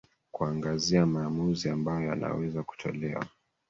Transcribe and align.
kuangazia 0.31 1.05
maamuzi 1.05 1.69
ambayo 1.69 2.07
yanaweza 2.09 2.63
kutolewa 2.63 3.25